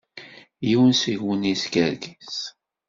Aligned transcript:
Yiwen 0.67 0.91
seg-wen 1.01 1.41
yeskerkis. 1.49 2.35